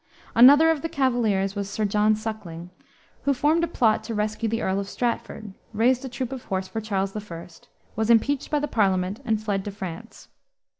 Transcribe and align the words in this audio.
Another 0.33 0.71
of 0.71 0.81
the 0.81 0.89
cavaliers 0.89 1.53
was 1.55 1.69
sir 1.69 1.85
John 1.85 2.15
Suckling, 2.15 2.71
who 3.21 3.35
formed 3.35 3.63
a 3.63 3.67
plot 3.67 4.03
to 4.05 4.15
rescue 4.15 4.49
the 4.49 4.63
Earl 4.63 4.79
of 4.79 4.89
Stratford, 4.89 5.53
raised 5.73 6.03
a 6.03 6.09
troop 6.09 6.31
of 6.31 6.45
horse 6.45 6.67
for 6.67 6.81
Charles 6.81 7.15
I., 7.15 7.47
was 7.95 8.09
impeached 8.09 8.49
by 8.49 8.57
the 8.57 8.67
Parliament 8.67 9.21
and 9.25 9.39
fled 9.39 9.63
to 9.65 9.69
France. 9.71 10.27